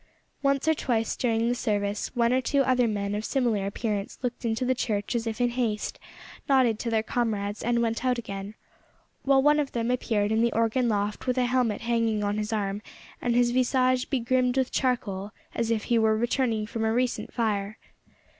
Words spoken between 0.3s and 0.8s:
Once or